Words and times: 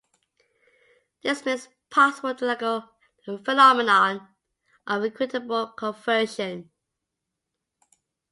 This 1.21 1.45
makes 1.45 1.67
possible 1.91 2.33
the 2.33 2.47
legal 2.47 2.89
phenomenon 3.43 4.29
of 4.87 5.03
equitable 5.05 5.67
conversion. 5.73 6.71